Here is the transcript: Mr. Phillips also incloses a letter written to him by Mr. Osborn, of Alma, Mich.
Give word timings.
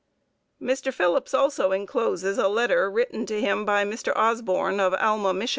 Mr. 0.59 0.91
Phillips 0.91 1.31
also 1.31 1.69
incloses 1.71 2.39
a 2.43 2.47
letter 2.47 2.89
written 2.89 3.23
to 3.27 3.39
him 3.39 3.65
by 3.65 3.85
Mr. 3.85 4.11
Osborn, 4.15 4.79
of 4.79 4.95
Alma, 4.95 5.31
Mich. 5.31 5.49